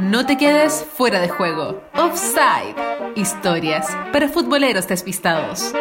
[0.00, 1.80] No te quedes fuera de juego.
[1.94, 2.74] Offside.
[3.14, 5.72] Historias para futboleros despistados.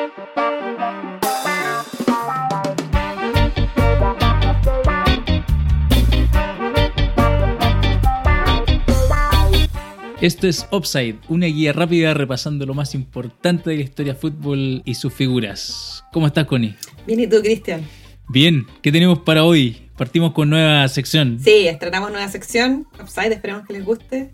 [10.21, 14.83] Esto es Offside, una guía rápida repasando lo más importante de la historia de fútbol
[14.85, 16.03] y sus figuras.
[16.13, 16.75] ¿Cómo estás, Connie?
[17.07, 17.81] Bien, ¿y tú, Cristian?
[18.29, 19.86] Bien, ¿qué tenemos para hoy?
[19.97, 21.39] Partimos con nueva sección.
[21.43, 24.31] Sí, estrenamos nueva sección, Offside, esperamos que les guste.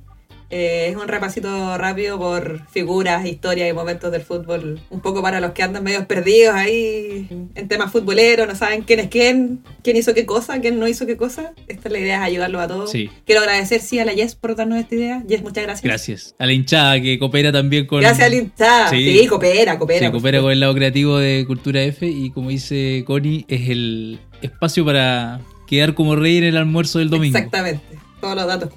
[0.56, 4.80] Eh, es un repasito rápido por figuras, historias y momentos del fútbol.
[4.92, 9.00] Un poco para los que andan medio perdidos ahí en temas futboleros, no saben quién
[9.00, 11.54] es quién, quién hizo qué cosa, quién no hizo qué cosa.
[11.68, 12.92] Esta es la idea, es ayudarlos a todos.
[12.92, 13.09] Sí.
[13.26, 15.23] Quiero agradecer, sí, a la Yes por darnos esta idea.
[15.28, 15.84] Yes, muchas gracias.
[15.84, 16.36] Gracias.
[16.38, 18.02] A la hinchada que coopera también con.
[18.02, 18.90] Gracias a la hinchada.
[18.92, 19.22] Sí.
[19.22, 20.06] Sí, coopera, coopera.
[20.06, 24.20] Sí, coopera con el lado creativo de Cultura F y como dice Connie, es el
[24.44, 25.42] espacio para
[25.76, 27.38] quedar como rey en el almuerzo del domingo.
[27.38, 27.84] Exactamente.
[28.22, 28.76] Todos los datos Para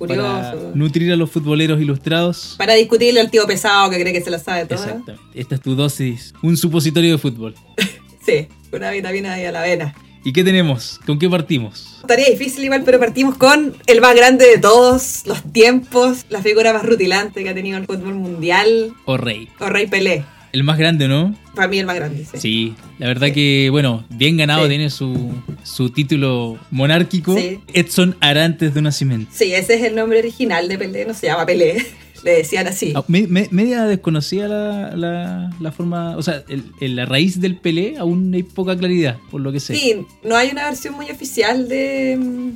[0.53, 0.75] curiosos.
[0.75, 2.57] nutrir a los futboleros ilustrados.
[2.59, 4.81] Para discutirle al tío pesado que cree que se la sabe toda.
[4.85, 5.23] Exactamente.
[5.35, 7.55] Esta es tu dosis, un supositorio de fútbol.
[8.27, 9.95] Sí, una vitamina ahí a la vena.
[10.25, 10.99] ¿Y qué tenemos?
[11.07, 12.03] ¿Con qué partimos?
[12.09, 16.73] Tarea difícil igual, pero partimos con el más grande de todos los tiempos, la figura
[16.73, 19.49] más rutilante que ha tenido el fútbol mundial, O rey.
[19.61, 20.25] o Rey Pelé.
[20.53, 21.35] El más grande, ¿no?
[21.55, 22.39] Para mí el más grande, sí.
[22.39, 24.69] Sí, la verdad que, bueno, bien ganado Sí.
[24.71, 27.37] tiene su, su título monárquico.
[27.37, 27.61] Sí.
[27.73, 29.31] Edson Arantes de Nacimiento.
[29.35, 31.85] Sí, ese es el nombre original de Pelé, no se llama Pelé,
[32.25, 32.93] le decían así.
[32.97, 37.41] Ah, me- me- media desconocida la, la, la forma, o sea, el- el- la raíz
[37.41, 39.75] del Pelé aún hay poca claridad, por lo que sé.
[39.77, 42.17] Sí, no hay una versión muy oficial de...
[42.19, 42.51] mm,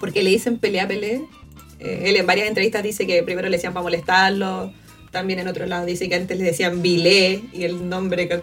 [0.00, 1.22] Porque le dicen Pelé a Pelé.
[1.80, 4.72] Eh, él en varias entrevistas dice que primero le decían para molestarlo,
[5.14, 8.42] también en otro lado dice que antes le decían Vilé y el nombre que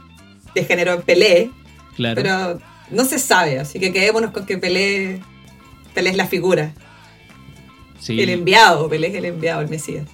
[0.55, 1.51] degeneró en Pelé.
[1.95, 2.15] claro.
[2.15, 5.21] Pero no se sabe, así que quedémonos con que Pelé,
[5.93, 6.73] Pelé es la figura.
[7.99, 8.19] sí.
[8.19, 10.07] El enviado, Pelé es el enviado, el Mesías.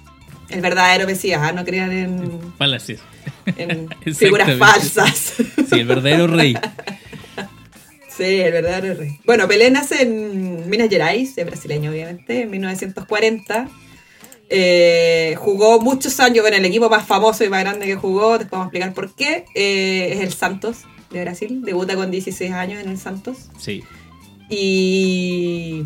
[0.50, 1.52] El verdadero Mesías, ¿ah?
[1.52, 3.00] no crean en, Falacias.
[3.46, 5.34] en figuras falsas.
[5.68, 6.54] Sí, el verdadero rey.
[8.18, 9.20] Sí, el verdadero rey.
[9.24, 13.68] Bueno, Pelé nace en Minas Gerais, es brasileño obviamente, en 1940.
[14.50, 18.50] Eh, jugó muchos años, bueno, el equipo más famoso y más grande que jugó, después
[18.50, 20.78] vamos a explicar por qué, eh, es el Santos
[21.10, 21.62] de Brasil.
[21.62, 23.48] Debuta con 16 años en el Santos.
[23.58, 23.82] Sí.
[24.50, 25.82] Y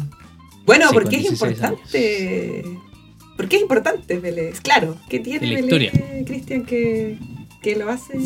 [0.64, 2.64] bueno, Sí, ¿por con qué es 16 importante?
[3.36, 4.20] ¿Por qué es importante?
[4.50, 5.92] Es Claro, ¿qué tiene historia.
[6.26, 7.18] Cristian, que,
[7.62, 8.18] que lo hace?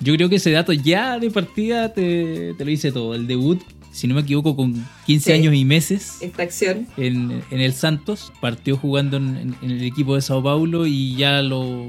[0.00, 3.14] Yo creo que ese dato ya de partida te, te lo dice todo.
[3.14, 3.60] El debut,
[3.96, 5.32] si no me equivoco, con 15 Sí.
[5.32, 6.18] años y meses.
[6.20, 6.86] Extracción.
[6.96, 11.88] en, en el Santos, partió jugando en, el equipo de Sao Paulo y ya lo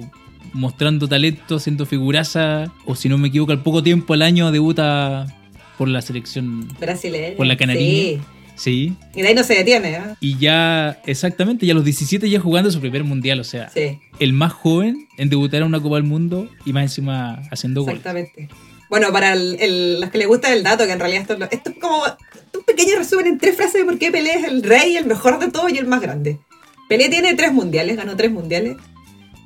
[0.53, 5.28] mostrando talento, siendo figuraza, o si no me equivoco, al poco tiempo al año debuta
[5.78, 7.35] por la selección, Brasileño.
[7.35, 7.91] por la canariña.
[8.01, 8.19] Sí.
[8.56, 8.94] Sí.
[9.16, 10.01] Y de ahí no se detiene, ¿eh?
[10.19, 14.00] Y ya, exactamente, ya a los 17 ya jugando su primer mundial, o sea, Sí,
[14.19, 17.97] el más joven en debutar en una Copa del Mundo y más encima haciendo goles.
[17.97, 18.47] exactamente.
[18.89, 21.69] Bueno, para el- el- los que les gusta el dato, que en realidad esto, esto
[21.71, 24.95] es como un pequeño resumen en tres frases de por qué Pelé es el rey,
[24.95, 26.39] el mejor de todos y el más grande.
[26.87, 28.77] Pelé tiene tres mundiales, ganó tres mundiales.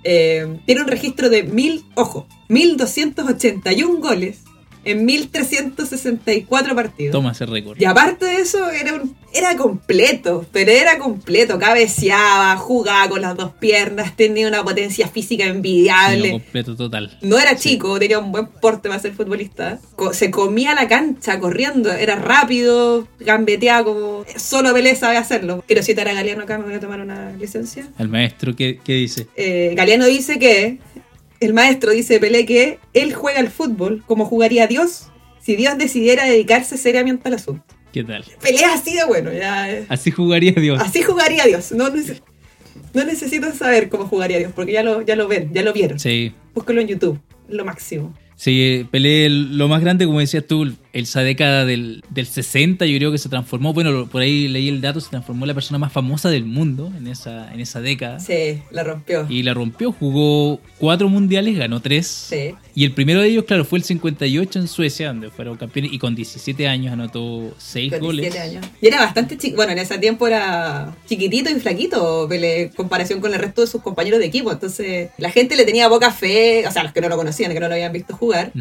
[0.04, 4.40] Eh, tiene un registro de mil, ojo, 1281 goles
[4.84, 7.12] en 1364 partidos.
[7.12, 7.80] Toma ese récord.
[7.80, 11.58] Y aparte de eso, era, un- era completo, pero era completo.
[11.60, 16.28] Cabeceaba, jugaba con las dos piernas, tenía una potencia física Sí, envidiable.
[16.32, 17.18] no, completo total.
[17.22, 19.80] No era chico, tenía un buen porte para ser futbolista.
[20.14, 25.64] Se comía la cancha corriendo, era rápido, gambeteaba como solo Pelé sabe hacerlo.
[25.68, 27.88] Quiero citar a Galeano acá, me voy a tomar una licencia.
[28.00, 29.28] El maestro, ¿qué, qué dice?
[29.36, 30.80] Eh, Galeano dice que,
[31.42, 35.08] el maestro dice Pelé que él juega al fútbol como jugaría Dios
[35.42, 37.66] si Dios decidiera dedicarse seriamente al asunto.
[37.92, 38.24] ¿Qué tal?
[38.42, 39.70] Pelé así de bueno, ya.
[39.70, 39.86] eh.
[39.90, 40.80] Así jugaría Dios.
[40.82, 41.72] Así jugaría Dios.
[41.74, 42.22] No, nece-
[42.94, 46.00] no necesitan saber cómo jugaría Dios, porque ya lo, ya lo ven, ya lo vieron.
[46.00, 47.20] Sí, Búsquelo en YouTube,
[47.50, 48.14] lo máximo.
[48.36, 52.98] Sí, Pelé, el- lo más grande, como decías tú, esa década del, del 60, yo
[52.98, 55.78] creo que se transformó, bueno, por ahí leí el dato, se transformó en la persona
[55.78, 58.20] más famosa del mundo en esa, en esa década.
[58.20, 59.26] Sí, la rompió.
[59.30, 62.08] Y la rompió, jugó cuatro mundiales, ganó tres.
[62.08, 62.56] Sí.
[62.74, 66.00] Y el primero de ellos, claro, fue el 58 en Suecia, donde fueron campeones, y
[66.00, 68.24] con 17 años anotó seis Con goles.
[68.24, 68.72] 17 años.
[68.82, 69.58] Y era bastante chico.
[69.58, 73.82] Bueno, en ese tiempo era chiquitito y flaquito en comparación con el resto de sus
[73.82, 74.52] compañeros de equipo.
[74.52, 77.60] Entonces, la gente le tenía poca fe, o sea, los que no lo conocían, que
[77.60, 78.52] no lo habían visto jugar.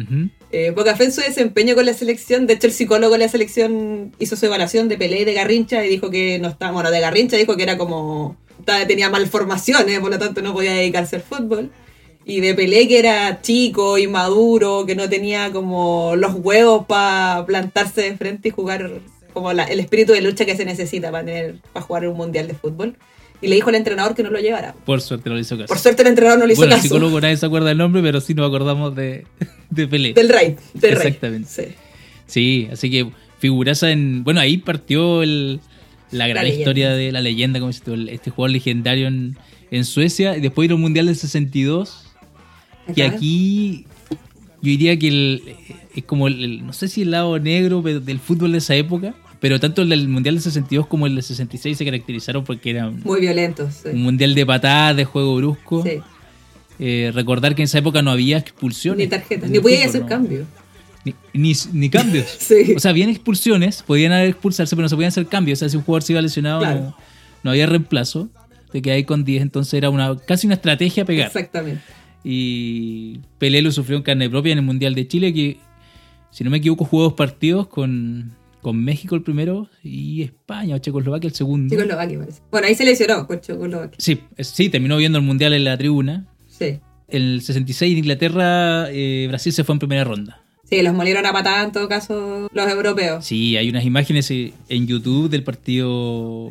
[0.51, 2.20] Eh, poca fe en su desempeño con la selección.
[2.27, 5.85] De hecho, el psicólogo de la selección hizo su evaluación de Pelé y de Garrincha
[5.85, 6.71] y dijo que no estaba.
[6.71, 8.37] Bueno, de Garrincha dijo que era como.
[8.87, 11.71] tenía malformaciones, por lo tanto no podía dedicarse al fútbol.
[12.25, 18.01] Y de Pelé que era chico, inmaduro, que no tenía como los huevos para plantarse
[18.01, 18.91] de frente y jugar
[19.33, 22.47] como la- el espíritu de lucha que se necesita para tener para jugar un mundial
[22.47, 22.95] de fútbol.
[23.43, 24.75] Y le dijo al entrenador que no lo llevara.
[24.85, 25.65] Por suerte no le hizo caso.
[25.67, 26.87] Por suerte el entrenador no le hizo bueno, el caso.
[26.89, 29.25] psicólogo nadie se acuerda del nombre, pero sí nos acordamos de,
[29.71, 30.13] de Pelé.
[30.13, 30.57] Del rey.
[30.75, 31.07] Del rey.
[31.07, 31.49] Exactamente.
[31.49, 31.63] Sí.
[32.31, 34.23] Sí, así que figuraza en.
[34.23, 35.59] Bueno, ahí partió el,
[36.11, 39.37] la gran historia de la leyenda, como dices el- este jugador legendario en,
[39.69, 40.37] en Suecia.
[40.37, 42.05] Y después vino un mundial del 62.
[42.95, 43.15] Que Ajá.
[43.15, 43.85] aquí
[44.61, 45.41] yo diría que el-
[45.93, 49.13] es como el, el- no sé si el lado negro del fútbol de esa época,
[49.41, 52.87] pero tanto el del mundial del 62 como el del 66 se caracterizaron porque era
[52.87, 53.73] un, Muy violentos.
[53.83, 53.89] sí.
[53.91, 55.83] un mundial de patadas, de juego brusco.
[55.83, 55.99] Sí.
[56.79, 59.05] Eh, recordar que en esa época no había expulsiones.
[59.05, 59.49] Ni tarjetas.
[59.49, 60.07] Ni el podía hacer no.
[60.07, 60.45] cambio.
[61.05, 62.25] Ni, ni, ni cambios.
[62.39, 62.73] Sí.
[62.75, 65.57] O sea, habían expulsiones, podían haber expulsarse, pero no se podían hacer cambios.
[65.57, 66.79] O sea, si un jugador se iba lesionado, Claro.
[66.81, 66.95] no,
[67.43, 68.29] no había reemplazo.
[68.71, 71.27] Te quedáis con 10, entonces era una casi una estrategia pegar.
[71.27, 71.81] Exactamente.
[72.23, 75.57] Y Pelé lo sufrió en carne propia en el Mundial de Chile, que
[76.29, 78.31] si no me equivoco jugó dos partidos con,
[78.61, 81.75] con México el primero y España o Checoslovaquia el segundo.
[81.75, 82.41] Checoslovaquia parece.
[82.51, 83.97] Bueno, ahí se lesionó con Checoslovaquia.
[83.99, 86.27] Sí, es- sí, terminó viendo el Mundial en la tribuna.
[86.47, 86.79] Sí.
[87.09, 90.40] El 66 en Inglaterra, eh, Brasil se fue en primera ronda.
[90.71, 93.25] Sí, los molieron a patada en todo caso los europeos.
[93.25, 96.49] Sí, hay unas imágenes eh, en YouTube del partido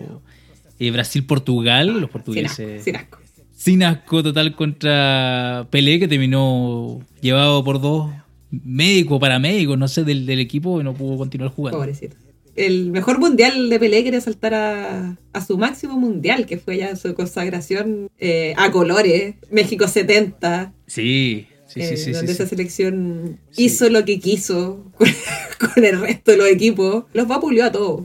[0.79, 2.85] eh, Brasil-Portugal, los Sin asco, portugueses.
[2.85, 3.19] sin asco.
[3.57, 8.11] Sin asco total contra Pelé, que terminó llevado por dos
[8.51, 11.79] médicos, paramédicos, no sé, del, del equipo y no pudo continuar jugando.
[11.79, 12.17] Pobrecito.
[12.57, 16.95] El mejor mundial de Pelé quería saltar a, a su máximo mundial, que fue ya
[16.97, 22.13] su consagración eh, a colores, México 70, Sí, sí, eh, sí, sí.
[22.13, 25.09] donde esa selección hizo lo que quiso con,
[25.75, 27.05] con el resto de los equipos.
[27.13, 28.05] Los vapuleó a todos.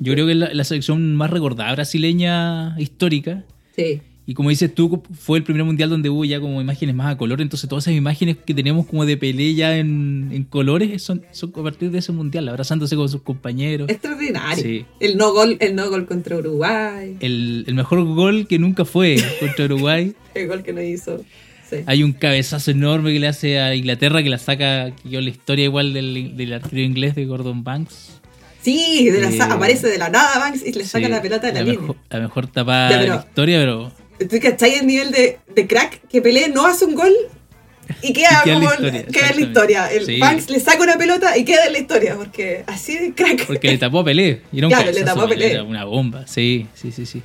[0.00, 3.44] Yo creo que es la, la selección más recordada brasileña histórica.
[3.74, 7.12] Sí, Y como dices tú, fue el primer mundial donde hubo ya como imágenes más
[7.12, 7.40] a color.
[7.42, 11.52] Entonces todas esas imágenes que tenemos como de Pelé ya en, en colores son, son
[11.56, 13.88] a partir de ese mundial, abrazándose con sus compañeros.
[13.88, 14.62] extraordinario.
[14.64, 14.84] Sí.
[14.98, 19.16] El no gol, el no gol contra Uruguay, El, el mejor gol que nunca fue
[19.40, 20.14] contra Uruguay.
[20.34, 21.22] el gol que no hizo.
[21.68, 21.76] Sí.
[21.86, 25.64] Hay un cabezazo enorme que le hace a Inglaterra que la saca, yo la historia
[25.64, 28.20] igual del, del arquero inglés de Gordon Banks.
[28.62, 31.46] Sí, de la Eh, aparece de la nada Banks y le saca Sí, la pelota
[31.48, 31.80] de la, línea.
[31.80, 33.92] Mejor, la mejor tapada Ya, de pero- la historia, pero
[34.30, 37.12] ¿Tú cachai el nivel de, de crack que Pelé no hace un gol
[38.02, 39.92] y queda, Y queda en la como historia, queda en la historia?
[39.92, 40.18] El Sí.
[40.18, 43.46] Banks le saca una pelota y queda en la historia, porque así de crack.
[43.46, 44.40] Porque le tapó a Pelé.
[44.52, 45.52] Y era un Claro, le tapó a Pelé.
[45.52, 46.26] Era una bomba.
[46.26, 47.22] Sí, sí, sí, sí.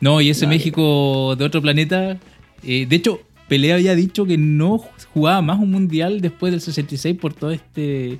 [0.00, 2.16] No, y ese No, México de otro planeta.
[2.64, 3.20] eh, de hecho,
[3.52, 4.78] Pelé había dicho que no
[5.12, 8.18] jugaba más un mundial después del 66 por todo este.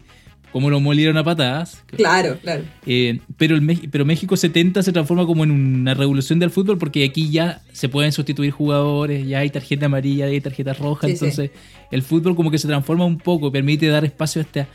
[0.53, 1.83] Como lo molieron a patadas.
[1.87, 2.65] Claro, claro.
[2.85, 7.03] Eh, pero, el, pero México 70 se transforma como en una revolución del fútbol porque
[7.05, 11.25] aquí ya se pueden sustituir jugadores, ya hay tarjeta amarilla, hay tarjeta roja, Sí, sí.
[11.25, 11.51] entonces
[11.91, 14.69] el fútbol como que se transforma un poco, permite dar espacio hasta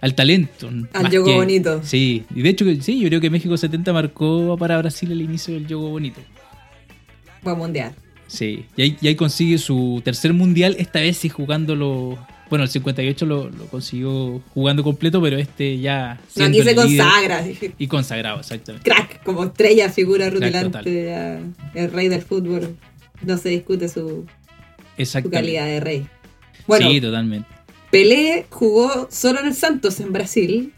[0.00, 0.68] al talento.
[0.92, 1.80] Al que- bonito.
[1.84, 5.54] Sí, y de hecho sí, yo creo que México 70 marcó para Brasil el inicio
[5.54, 6.20] del juego bonito.
[7.42, 7.92] Buen mundial.
[8.26, 12.18] Sí, y ahí, y ahí consigue su tercer mundial, esta vez sí jugándolo...
[12.48, 16.20] Bueno, el 58 lo, lo consiguió jugando completo, pero este ya...
[16.36, 17.44] No, aquí se consagra.
[17.76, 18.88] Y consagrado, exactamente.
[18.88, 21.40] Crack, como estrella, figura rutilante, ya,
[21.74, 22.76] el rey del fútbol.
[23.22, 24.26] No se discute su,
[24.96, 26.06] su calidad de rey.
[26.68, 27.48] Bueno, sí, totalmente.
[27.90, 30.72] Pelé jugó solo en el Santos en Brasil.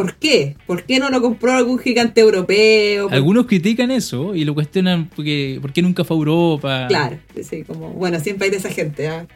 [0.00, 0.56] ¿Por qué?
[0.66, 3.08] ¿Por qué no lo compró algún gigante europeo?
[3.08, 6.86] ¿Por- Algunos critican eso y lo cuestionan porque ¿por qué nunca fue a Europa?
[6.88, 9.26] Claro, sí, como, bueno, siempre hay de esa gente, ¿ah?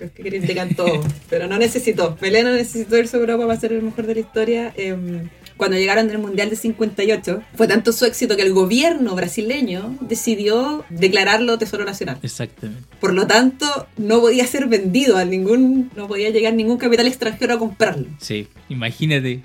[0.00, 2.16] Los que critican todo, pero no necesitó.
[2.16, 4.72] Pelé no necesitó irse a Europa para ser el mejor de la historia.
[4.76, 9.96] Em, cuando llegaron del Mundial de 58, fue tanto su éxito que el gobierno brasileño
[10.00, 12.16] decidió declararlo Tesoro Nacional.
[12.22, 12.84] Exactamente.
[13.00, 17.54] Por lo tanto, no podía ser vendido a ningún, no podía llegar ningún capital extranjero
[17.54, 18.06] a comprarlo.
[18.20, 19.40] Sí, imagínate.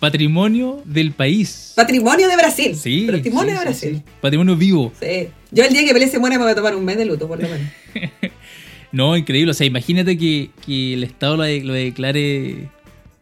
[0.00, 1.72] Patrimonio del país.
[1.74, 2.76] Patrimonio de Brasil.
[2.76, 3.06] Sí.
[3.10, 4.02] Patrimonio sí, de Brasil.
[4.04, 4.12] sí.
[4.20, 4.92] Patrimonio vivo.
[5.00, 5.28] Sí.
[5.50, 7.26] Yo el día que Pelé se muera me voy a tomar un mes de luto,
[7.28, 7.68] por lo menos.
[8.92, 9.50] No, increíble.
[9.50, 12.68] O sea, imagínate que, que el Estado lo, de- lo declare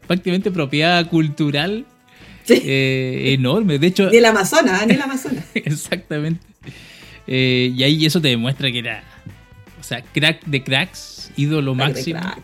[0.07, 1.85] prácticamente propiedad cultural
[2.45, 2.61] Sí.
[2.64, 3.78] eh, enorme.
[3.78, 5.45] De hecho, Ni el Amazonas, ni el Amazonas.
[5.54, 6.47] exactamente.
[7.26, 9.02] Eh, y ahí eso te demuestra que era,
[9.81, 12.21] o sea, crack de cracks, ídolo Crack de máximo.
[12.21, 12.43] cracks.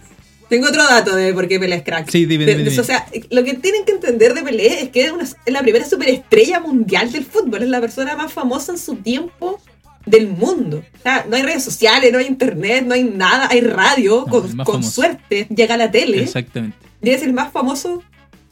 [0.51, 2.11] Tengo otro dato de por qué Pelé es crack.
[2.11, 2.83] Sí, dime, De- dime, de- dime.
[2.83, 5.63] O sea, lo que tienen que entender de Pelé es que es, una- es la
[5.63, 7.63] primera superestrella mundial del fútbol.
[7.63, 9.61] Es la persona más famosa en su tiempo
[10.05, 10.83] del mundo.
[10.99, 13.49] O sea, no hay redes sociales, no hay internet, no hay nada.
[13.51, 14.25] Hay radio.
[14.27, 16.23] No, con con suerte llega a la tele.
[16.23, 16.77] Exactamente.
[17.01, 18.03] Y es el más famoso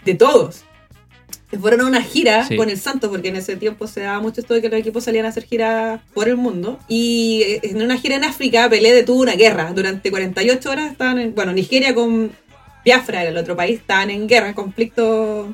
[0.04, 0.62] de todos.
[1.60, 2.56] Fueron a una gira Sí.
[2.56, 5.04] con el Santos, porque en ese tiempo se daba mucho esto de que los equipos
[5.04, 6.78] salían a hacer giras por el mundo.
[6.88, 9.72] Y eh, en una gira en África, Pelé detuvo una guerra.
[9.72, 11.34] Durante 48 horas estaban en.
[11.34, 12.30] Bueno, Nigeria con
[12.84, 15.48] Biafra, era el otro país, estaban en guerra, en conflictos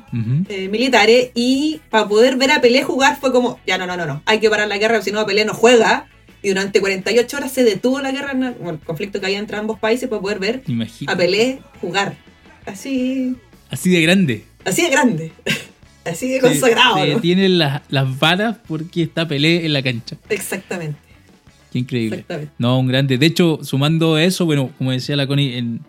[0.49, 1.31] eh, militares.
[1.33, 4.21] Y para poder ver a Pelé jugar fue como: ya no, no, no, no.
[4.25, 6.07] Hay que parar la guerra, si no, Pelé no juega.
[6.43, 9.79] y durante 48 horas se detuvo la guerra, bueno, el conflicto que había entre ambos
[9.79, 10.61] países para poder ver
[11.07, 12.17] a Pelé jugar.
[12.65, 13.35] Así,
[13.69, 14.43] Así de grande.
[14.63, 15.31] así de grande,
[16.05, 16.97] así de Se- consagrado.
[17.03, 17.19] se ¿no?
[17.21, 20.15] tienen las, las varas porque está Pelé en la cancha.
[20.29, 20.97] Exactamente,
[21.71, 22.17] Qué increíble.
[22.17, 22.53] exactamente.
[22.57, 23.17] No, un grande.
[23.17, 25.81] De hecho, sumando eso, bueno, como decía la Connie, en-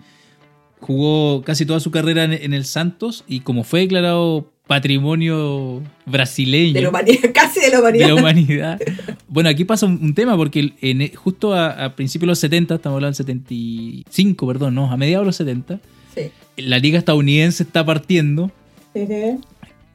[0.80, 6.74] jugó casi toda su carrera en, en el Santos y como fue declarado patrimonio brasileño
[6.74, 8.06] De la humanidad, casi de la de humanidad.
[8.08, 8.80] la humanidad.
[9.28, 12.74] Bueno, aquí pasa un, un tema porque en- justo a, a principios de los 70,
[12.74, 15.80] estamos hablando del 75, perdón, no, a mediados de los 70,
[16.14, 16.30] Sí.
[16.56, 18.50] la liga estadounidense está partiendo
[18.94, 19.40] Ujú.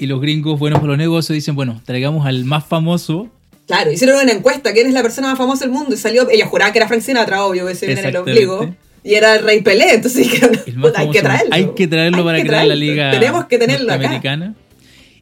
[0.01, 3.29] Y los gringos, buenos por los negocios, dicen, bueno, traigamos al más famoso
[3.67, 5.93] Claro, hicieron una encuesta, ¿quién es la persona más famosa del mundo?
[5.93, 8.75] Y salió, ella juraba que era Frank Sinatra, obvio, que se en el ombligo.
[9.03, 11.49] Y era el Rey Pelé, entonces dijeron, El más "Puta, hay que traerlo.
[11.55, 13.93] Hay que traerlo Hay para que crear la liga Tenemos que tenerlo acá.
[13.97, 14.55] norteamericana.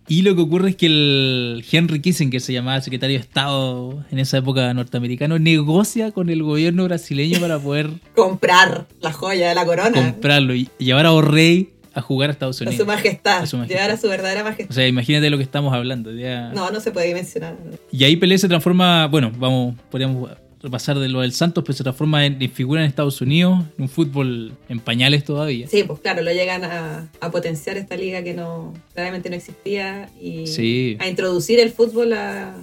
[0.07, 4.17] Y lo que ocurre es que el Henry Kissinger, se llamaba secretario de Estado en
[4.17, 9.65] esa época norteamericano, negocia con el gobierno brasileño para poder Comprar la joya de la
[9.65, 9.91] corona.
[9.91, 12.77] comprarlo y llevar a O'Reilly a jugar a Estados A Unidos.
[12.79, 13.43] su majestad.
[13.43, 13.75] A su majestad.
[13.77, 14.75] Llevar a su verdadera O majestad.
[14.75, 16.11] sea, imagínate lo que estamos hablando.
[16.13, 16.49] ya.
[16.53, 17.55] No, no se puede mencionar.
[17.91, 20.29] Y ahí Pelé se transforma, bueno, vamos, podríamos
[20.61, 23.83] repasar de lo del Santos, pero se transforma en, en figura en Estados Unidos, en
[23.83, 25.67] un fútbol en pañales todavía.
[25.69, 30.09] Sí, pues claro, lo llegan a, a potenciar esta liga que no claramente no existía
[30.21, 30.97] y Sí.
[30.99, 32.55] a introducir el fútbol a,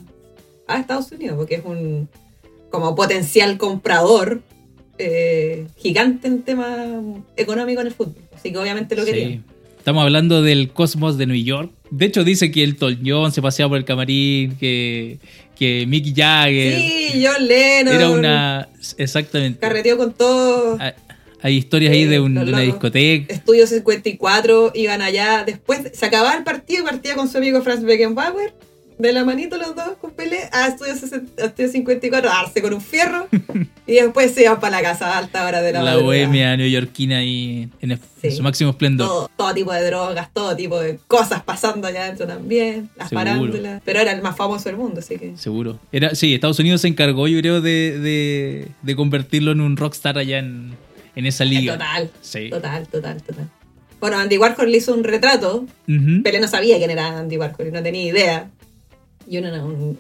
[0.68, 2.08] a Estados Unidos, porque es un
[2.70, 4.42] como potencial comprador
[4.98, 6.84] eh, gigante en tema
[7.36, 8.16] económico en el fútbol.
[8.34, 9.10] Así que obviamente lo Sí.
[9.10, 9.44] querían.
[9.78, 11.70] Estamos hablando del Cosmos de New York.
[11.90, 15.18] De hecho, dice que el John se paseaba por el camarín, que,
[15.56, 16.80] que Mick Jagger.
[16.80, 17.94] Sí, John Lennon.
[17.94, 18.68] Era una.
[18.98, 19.60] Exactamente.
[19.60, 20.76] Carreteo con todo.
[20.80, 20.92] Hay-
[21.42, 23.32] Hay historias ahí de, un- los de una discoteca.
[23.32, 25.44] Estudio 54, iban allá.
[25.46, 28.52] Después se acababa el partido y partía con su amigo Franz Beckenbauer.
[28.98, 30.38] De la manito los dos con Pelé.
[30.52, 33.26] A Estudio, 60 a Estudio 54 a darse con un fierro.
[33.86, 37.18] y después se iban para la casa a alta hora de la La bohemia neoyorquina
[37.18, 38.30] ahí en, Sí.
[38.30, 39.06] su máximo esplendor.
[39.06, 42.88] Todo, todo tipo de drogas, todo tipo de cosas pasando allá adentro también.
[42.96, 43.52] Las Seguro.
[43.84, 45.36] Pero era el más famoso del mundo, así que.
[45.36, 45.78] Seguro.
[45.92, 50.16] Era, sí, Estados Unidos se encargó, yo creo, de, de, de convertirlo en un rockstar
[50.18, 50.72] allá en,
[51.14, 51.74] en esa liga.
[51.74, 52.48] Total, Sí.
[52.50, 53.50] total, total, total.
[54.00, 56.22] Bueno, Andy Warhol le hizo un retrato Ujú.
[56.22, 58.50] Pelé no sabía quién era Andy Warhol, no tenía idea.
[59.28, 59.98] Y un, un,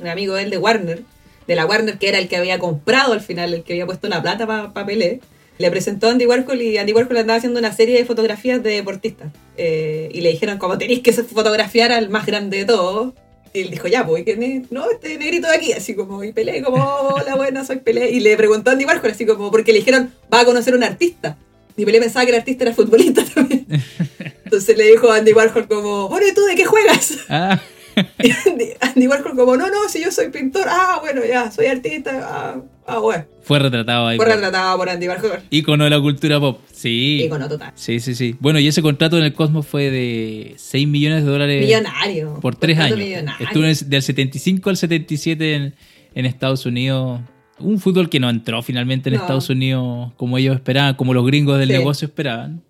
[0.00, 1.02] un- amigo de él de Warner,
[1.46, 4.08] de la Warner que era el que había comprado al final, el que había puesto
[4.08, 5.20] la plata para Pelé,
[5.58, 8.70] le presentó a Andy Warhol y Andy Warhol andaba haciendo una serie de fotografías de
[8.70, 9.30] deportistas.
[9.56, 13.12] Eh, y le dijeron, como tenéis que fotografiar al más grande de todos.
[13.54, 14.72] Y él dijo, ya, pues, ¿y quién es?
[14.72, 18.10] No, este negrito de aquí, así como, y Pelé, como, hola, buena, soy Pelé.
[18.10, 20.82] Y le preguntó a Andy Warhol, así como, porque le dijeron, va a conocer un
[20.82, 21.36] artista.
[21.76, 23.66] Y Pelé pensaba que el artista era futbolista también.
[24.44, 27.18] Entonces le dijo a Andy Warhol como, bueno, ¿y tú de qué juegas?
[27.28, 27.60] Ah,
[28.80, 32.60] Andy, Warhol como, no, no, si yo soy pintor, ah, bueno, ya, soy artista, ah,
[32.86, 33.24] ah bueno.
[33.42, 34.16] fue retratado ahí.
[34.16, 35.40] Fue retratado por Andy Warhol.
[35.50, 36.60] Ícono de la cultura pop.
[36.72, 37.22] Sí.
[37.24, 37.72] Icono total.
[37.74, 38.34] Sí, sí, sí.
[38.40, 42.38] Bueno, y ese contrato en el Cosmos fue de 6 millones de dólares Millonario.
[42.40, 43.06] por 3 Contrato años.
[43.06, 43.46] millonario.
[43.46, 45.74] Estuvo en del 75 al 77 en,
[46.14, 47.20] en Estados Unidos.
[47.58, 49.20] Un fútbol que no entró finalmente en No.
[49.20, 51.74] Estados Unidos como ellos esperaban, como los gringos del Sí.
[51.74, 52.62] negocio esperaban.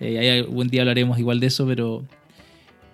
[0.00, 2.04] Eh, ahí algún día hablaremos igual de eso, pero.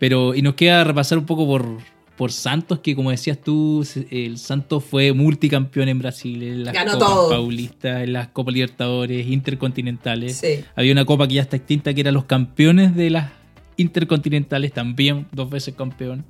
[0.04, 1.78] Pero y nos queda repasar un poco por,
[2.14, 6.92] por Santos, que como decías tú, el Santos fue multicampeón en Brasil, en las Ganó
[6.92, 7.30] Copas todo.
[7.30, 10.36] Paulistas, en las Copas Libertadores, Intercontinentales.
[10.36, 10.62] Sí.
[10.76, 13.30] Había una copa que ya está extinta, que eran los campeones de las
[13.78, 16.26] intercontinentales, también dos veces campeón.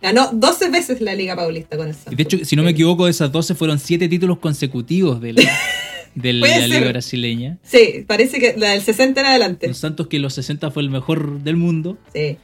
[0.00, 2.12] Ganó 12 veces la Liga Paulista con el Santos.
[2.12, 5.32] Y de hecho, si no me equivoco, de esas 12 fueron 7 títulos consecutivos de
[5.32, 5.42] la,
[6.14, 7.58] de la liga brasileña.
[7.64, 9.66] Sí, parece que la del 60 en adelante.
[9.66, 11.98] Los Santos que en los 60 fue el mejor del mundo.
[12.14, 12.38] Sí.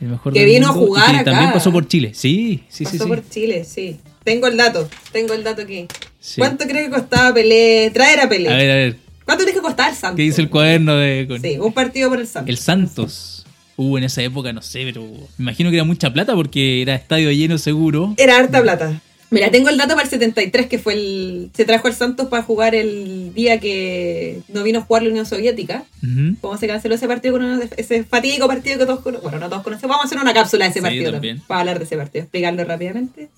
[0.00, 1.30] El mejor Que vino a y jugar que acá.
[1.30, 2.12] también pasó por Chile.
[2.14, 2.98] Sí, sí, sí.
[2.98, 3.08] Pasó sí.
[3.08, 3.98] por Chile, sí.
[4.24, 5.86] Tengo el dato, tengo el dato aquí.
[6.18, 6.40] Sí.
[6.40, 7.90] ¿Cuánto cree que costaba Pelé?
[7.92, 8.48] Traer a Pelé.
[8.48, 8.96] A ver, a ver.
[9.24, 10.16] ¿Cuánto crees que costaba el Santos?
[10.16, 12.48] ¿Qué dice el cuaderno de con- Sí, un partido por el Santos.
[12.48, 13.46] El Santos.
[13.76, 15.02] Uh, en esa época, no sé, pero
[15.38, 18.14] me imagino que era mucha plata porque era estadio lleno seguro.
[18.18, 19.00] Era harta plata.
[19.30, 21.50] Mira, tengo el dato para el 73, que fue el.
[21.54, 25.24] Se trajo al Santos para jugar el día que no vino a jugar la Unión
[25.24, 25.84] Soviética.
[26.02, 26.34] Ujú.
[26.40, 29.30] ¿Cómo se canceló ese partido con uno de- ese fatídico partido que todos conocemos?
[29.30, 29.90] Bueno, no todos conocemos.
[29.96, 32.22] Vamos a hacer una cápsula de ese Sí, partido también, para hablar de ese partido,
[32.24, 33.28] explicarlo rápidamente.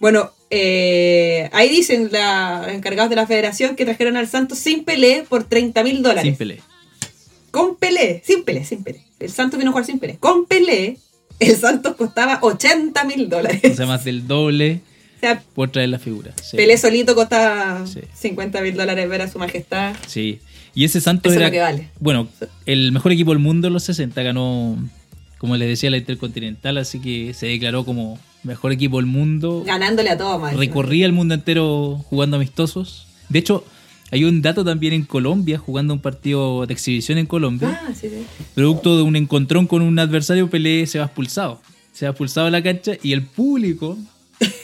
[0.00, 4.84] Bueno, eh, ahí dicen la- los encargados de la federación que trajeron al Santos sin
[4.84, 6.24] Pelé por 30 mil dólares.
[6.24, 6.60] Sin Pelé.
[7.52, 9.00] Con Pelé, sin Pelé, sin Pelé.
[9.20, 10.16] El Santos vino a jugar sin Pelé.
[10.18, 10.98] Con Pelé,
[11.38, 13.60] el Santos costaba 80 mil dólares.
[13.72, 14.80] O sea, más del doble
[15.16, 16.32] O sea, por traer la figura.
[16.42, 16.56] Sí.
[16.56, 18.00] Pelé solito costaba Sí.
[18.14, 19.94] 50 mil dólares ver a su majestad.
[20.06, 20.40] Sí.
[20.74, 21.46] Y ese Santos Eso es era.
[21.48, 21.88] lo que vale.
[22.00, 22.28] Bueno,
[22.66, 24.76] el mejor equipo del mundo en los 60 ganó,
[25.38, 29.62] como les decía, la Intercontinental, así que se declaró como mejor equipo del mundo.
[29.66, 30.54] Ganándole a todo, más.
[30.54, 33.06] Recorría el mundo entero jugando amistosos.
[33.30, 33.64] De hecho,
[34.10, 37.80] hay un dato también en Colombia, jugando un partido de exhibición en Colombia.
[37.82, 38.24] Ah, sí, sí.
[38.54, 41.60] Producto de un encontrón con un adversario, Pelé se va expulsado.
[41.92, 43.96] Se va expulsado de la cancha y el público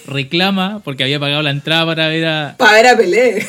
[0.07, 3.47] reclama, porque había pagado la entrada para ver a, Para ver a Pelé.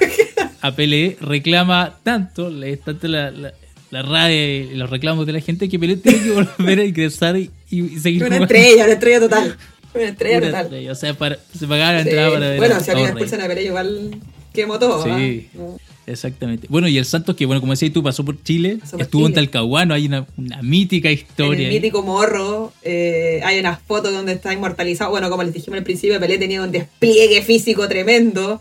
[0.60, 3.52] a Pelé, reclama tanto, le- tanto la, la,
[3.90, 7.36] la rabia y los reclamos de la gente que Pelé tiene que volver a ingresar
[7.36, 8.54] y, y seguir una jugando.
[8.54, 9.56] estrella, una estrella total.
[9.92, 10.64] Una estrella Una total.
[10.66, 12.08] estrella, O sea, para- se pagaba la Sí.
[12.08, 14.10] entrada para ver Bueno, a- si alguien expulsan a Pelé, igual
[14.52, 15.02] quemó todo.
[15.04, 15.48] Sí.
[15.58, 15.60] ¿ah?
[16.06, 16.66] Exactamente.
[16.70, 19.26] Bueno, y el Santos, que bueno, como decías tú, pasó por Chile, Pasó por estuvo
[19.26, 19.34] en.
[19.34, 21.68] Talcahuano, hay una, una mítica En historia.
[21.68, 25.10] el mítico morro eh, hay unas fotos donde está inmortalizado.
[25.10, 28.60] Bueno, como les dijimos al principio, Pelé tenía un despliegue físico tremendo.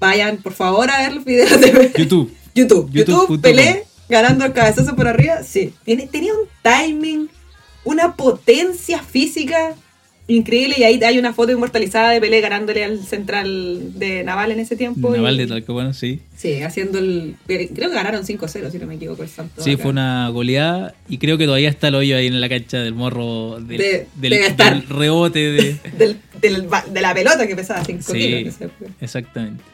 [0.00, 1.92] Vayan, por favor, a ver los videos de Pelé.
[1.96, 2.32] YouTube.
[2.54, 2.90] YouTube.
[2.92, 5.42] YouTube YouTube, Pelé ganando el cabezazo por arriba.
[5.42, 5.74] Sí.
[5.84, 7.28] Tiene, tenía un timing,
[7.84, 9.74] una potencia física
[10.28, 10.76] increíble.
[10.78, 14.76] Y ahí hay una foto inmortalizada de Pelé ganándole al central de Naval en ese
[14.76, 15.10] tiempo.
[15.10, 16.20] Naval y- de Talcahuano, sí.
[16.36, 17.34] Sí, haciendo el.
[17.46, 19.64] Creo que ganaron 5-0, si no me equivoco, el Santos.
[19.64, 19.82] Sí, acá.
[19.82, 22.94] fue una goleada y creo que todavía está el hoyo ahí en la cancha del
[22.94, 24.74] morro del, De- del, estar.
[24.80, 25.76] del rebote de...
[25.98, 28.18] Del, del ba- de la pelota que pesaba 5 Sí.
[28.18, 28.54] kilos.
[29.00, 29.64] Exactamente.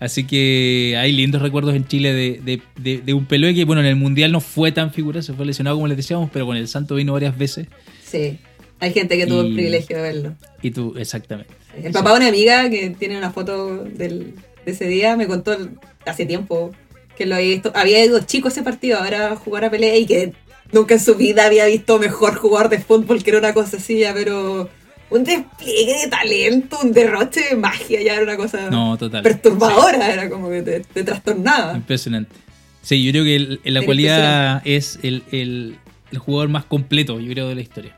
[0.00, 3.80] Así que hay lindos recuerdos en Chile de, de- de- de un Pelé que, bueno,
[3.80, 6.56] en el Mundial no fue tan figura, se fue lesionado como les decíamos, pero con
[6.56, 7.66] el Santo vino varias veces.
[8.04, 8.38] Sí.
[8.80, 10.34] Hay gente que tuvo Y- el privilegio de verlo.
[10.62, 11.52] Y tú, exactamente.
[11.82, 15.52] El papá de una amiga que tiene una foto del, de ese día me contó
[15.52, 15.70] el-
[16.06, 16.72] hace tiempo
[17.16, 17.72] que lo había visto.
[17.74, 20.32] Había ido chico ese partido ahora a jugar a Pelé y que
[20.72, 23.98] nunca en su vida había visto mejor jugador de fútbol que era una cosa así,
[23.98, 24.68] ya, pero
[25.10, 29.22] un despliegue de talento, un derroche de magia, ya era una cosa No, total.
[29.22, 31.74] perturbadora, era como que te, te trastornaba.
[31.74, 32.36] Impresionante.
[32.82, 35.76] Sí, yo creo que el- en la cualidad es el, el-
[36.12, 37.96] el jugador más completo, yo creo, de la historia.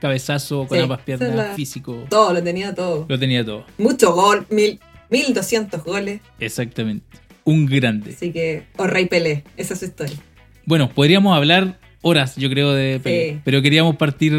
[0.00, 2.04] Cabezazo, con Sí, ambas piernas, la- físico.
[2.08, 3.06] Todo, lo tenía todo.
[3.08, 3.64] Lo tenía todo.
[3.78, 4.80] Mucho gol, mil,
[5.10, 6.20] 1200 goles.
[6.38, 7.04] Exactamente.
[7.44, 8.12] Un grande.
[8.14, 10.16] Así que, o Rey Pelé, esa es su historia.
[10.66, 13.32] Bueno, podríamos hablar horas, yo creo, de Pelé.
[13.34, 13.40] Sí.
[13.44, 14.32] Pero queríamos partir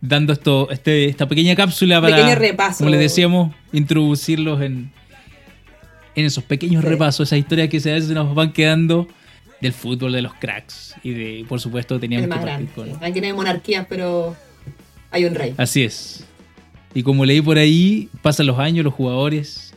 [0.00, 2.78] dando esto, este, esta pequeña cápsula para, Pequeño repaso.
[2.78, 4.90] como les decíamos, introducirlos en,
[6.14, 6.88] en esos pequeños Sí.
[6.90, 9.06] repasos, esas historias que a veces nos van quedando
[9.62, 10.96] del fútbol, de los cracks.
[11.02, 12.72] Y de, por supuesto, teníamos que partir grande.
[12.74, 12.92] con, sí.
[13.00, 14.36] Aquí no hay monarquías, pero
[15.10, 15.54] hay un rey.
[15.56, 16.26] Así es.
[16.92, 19.72] Y como leí por ahí, pasan los años, los jugadores,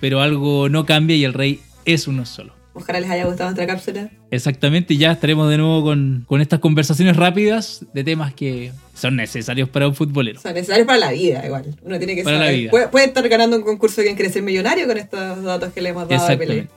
[0.00, 2.54] pero algo no cambia y el rey es uno solo.
[2.72, 4.10] Ojalá les haya gustado nuestra cápsula.
[4.30, 9.68] Exactamente, ya estaremos de nuevo con, con estas conversaciones rápidas de temas que son necesarios
[9.68, 10.38] para un futbolero.
[10.38, 11.64] O sea, necesario para la vida, igual.
[11.82, 12.70] Uno tiene que Para la vida.
[12.70, 15.80] Puede, puede estar ganando un concurso de quien quiere ser millonario con estos datos que
[15.80, 16.68] le hemos dado de Pelé.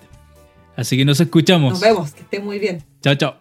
[0.80, 1.74] Así que nos escuchamos.
[1.74, 2.82] Nos vemos, que estén muy bien.
[3.02, 3.36] Chao, chao.